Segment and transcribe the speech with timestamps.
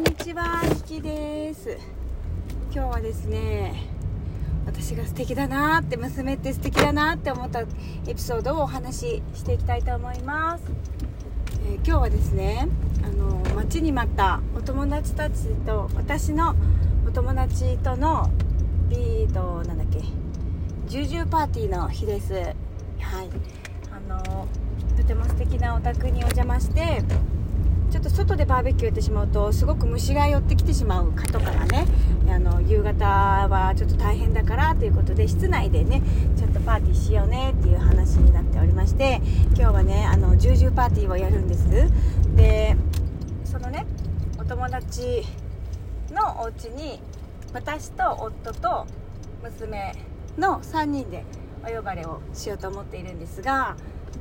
[0.00, 1.76] んにちは、キキです。
[2.72, 3.86] 今日はですね
[4.64, 7.66] 私が素敵だなって娘って素敵だなって思ったエ
[8.06, 10.64] ピソードをお話ししていきたいと思います、
[11.66, 12.66] えー、今日はですね
[13.04, 16.54] あの待ちに待ったお友達たちと私の
[17.06, 18.30] お友達との
[18.88, 20.00] ビートなんだっけ
[20.88, 22.32] ジュージューパーティーの日です。
[22.32, 22.54] はい。
[23.92, 24.48] あの
[24.96, 27.02] とても素敵なお宅にお邪魔して
[27.90, 31.86] ちょっと外でバーベキューやってしまうとすごく虫が寄ってきてしまうかとからね
[32.28, 36.00] あの夕方はちょっと大変だからということで室内でね
[36.36, 39.20] ちょっとパーティーしようねっていう話になっておりまして
[39.56, 41.68] 今日はねあのジュージューパーティーをやるんです。
[42.36, 42.76] で
[43.44, 43.84] そのね
[44.38, 45.24] お友達
[46.12, 47.00] のお家に
[47.52, 48.86] 私と夫と
[49.42, 49.94] 娘
[50.38, 51.24] の3人で
[51.64, 53.76] お呼ばれをしようと思っているんですが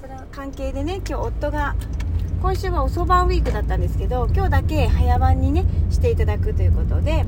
[0.00, 1.76] その関係でね今日夫が
[2.40, 7.26] 今週は遅番ウィークだったんですけど今日だけ早番にねしていただくということで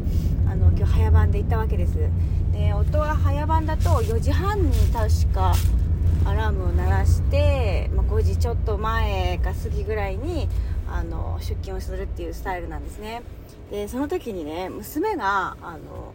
[0.50, 1.92] あの今日早番で行ったわけです。
[2.52, 5.54] で夫は早番だと4時半に確か
[6.24, 10.48] アラームを鳴らして、まあ、5時ちょっと前か過ぎぐらいに
[10.88, 13.22] あの出勤をするっていうスタイルなんですね。
[13.70, 16.14] でその時にね娘があの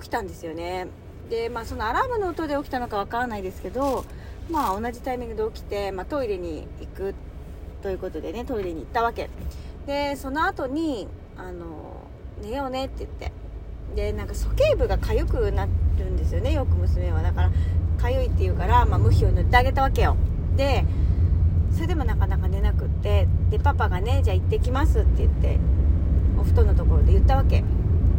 [0.00, 0.88] 起きたんですよね。
[1.30, 4.04] で、まあ、そのアラームの音で起きたのか分からないですけど、
[4.50, 7.14] まあ、同じタイミングで起きて、まあ、トイレに行く
[7.82, 9.30] ということでねトイレに行ったわけ。
[9.86, 12.02] でその後にあの
[12.42, 13.32] 寝ようねって言って。
[13.96, 15.66] でなんか鼠径部が痒くな
[15.98, 17.22] るんですよねよく娘は。
[17.22, 17.50] だから
[17.98, 20.16] 痒いって言うから、まあ、無比を塗ってあげたわけよ。
[20.56, 20.84] で
[21.72, 25.58] それでもなかなか寝なくってでパパがねじゃあ行ってきますって言って
[26.38, 27.64] お布団のところで言ったわけ。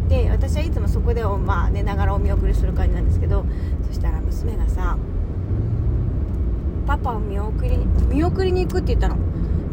[0.10, 3.46] で私はいつもそこで、まあ、寝ながらお見送りする感じなんですけど
[3.88, 4.98] そしたら娘がさ
[6.88, 9.18] パパを見送り見送りに行くって言ったの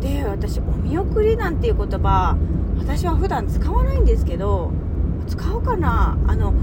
[0.01, 2.37] で私お見送りなんていう言葉
[2.79, 4.71] 私は普段使わないんですけど
[5.27, 6.17] 使おうかな。
[6.27, 6.55] あの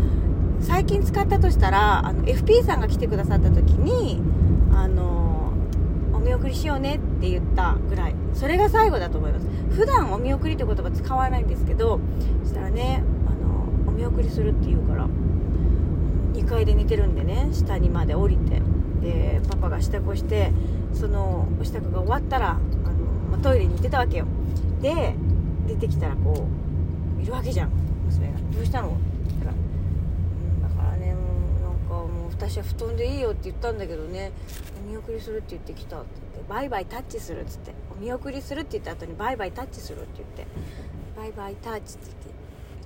[0.61, 4.21] 最近使ったとしたらあの FP さんが来てくださった時に
[4.73, 5.51] あの
[6.13, 8.15] お見送りしようねって言ったぐらい。
[8.33, 9.47] それが最後だと思います。
[9.75, 11.99] 普段お見送りって言葉使わないんですけど
[12.43, 15.07] そしたらねあのお見送りするって言うから
[16.33, 18.61] 2階で寝てるんでね下にまで降りて。
[19.01, 20.53] でパパが支度をして
[20.93, 22.57] その支度が終わったら、
[23.43, 24.25] トイレに行ってたわけよ。
[24.81, 25.15] で
[25.67, 26.47] 出てきたらこ
[27.19, 27.71] ういるわけじゃん
[28.05, 28.97] 娘が「どうしたの?」って
[29.29, 29.51] 言ったら
[30.69, 31.19] 「だからねも
[31.59, 34.31] うなんかもう私は布団でいいよ」って言ったんだけどね
[34.85, 35.97] お見送りするって言ってきた。
[35.97, 40.47] って言って「バイバイタッチする」っつってお見送りするって言った後に「バイバイタッチする」って言って
[41.15, 42.07] 「バイバイタッチ」って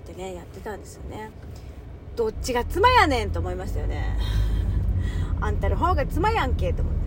[0.07, 1.31] 言ってねやってたんですよね。
[2.15, 4.17] どっちが妻やねんと思いましたよね。
[5.39, 6.99] あんたの方が妻やんけと思って。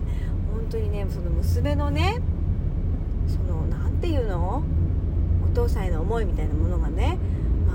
[0.53, 2.21] 本当にねその娘のね
[3.27, 4.63] その何て言うの
[5.51, 7.17] お父さんへの思いみたいなものがね、
[7.67, 7.73] ま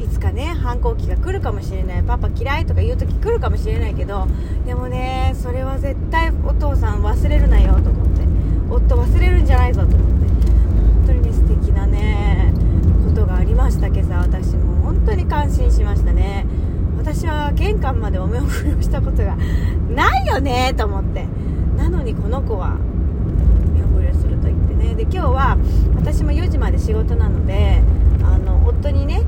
[0.00, 4.26] いつかね反抗期が来るかもしれないパパ嫌いとか言う時来るかもしれないけど
[4.66, 8.22] でもねそれは絶対お父さん忘れるなよと思って
[8.70, 12.52] 夫忘れるんじゃないぞと思って本当にね素敵なね
[13.08, 14.68] ことがありました今朝私も。
[14.82, 16.46] 本当に感心しましたね。
[16.98, 19.36] 私は玄関までお目送りをしたことが
[19.90, 21.26] ないよねと思って。
[21.76, 22.76] なのにこの子は
[23.74, 24.94] 見送りをすると言ってね。
[24.94, 25.58] で今日は
[26.08, 27.82] 私も4時まで仕事なので
[28.24, 29.20] あの夫にね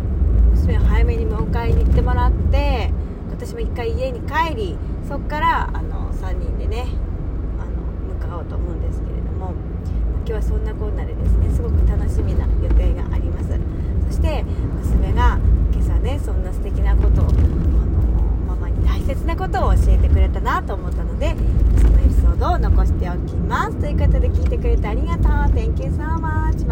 [0.52, 2.90] 娘を早めに迎えに行ってもらって
[3.28, 6.86] 私も1回家に帰りそこからあの3人でね
[7.60, 7.82] あの
[8.16, 9.52] 向かおうと思うんですけれども
[10.20, 13.60] 今日はそんなこんなでですねすごく楽しみな予定があります
[14.06, 15.38] そして娘が
[15.74, 17.36] 今朝ねそんな素敵なことをあの
[18.48, 21.34] ママに大切なことを教えてくれたなと思ったので
[21.80, 23.80] そのエピソードを残しておきます。
[23.80, 25.30] ということで聞いてくれてありがとう。
[25.56, 26.66] Thank you so much